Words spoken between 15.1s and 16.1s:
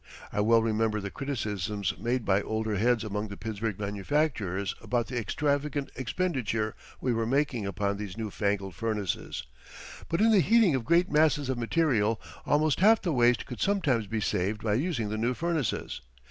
new furnaces.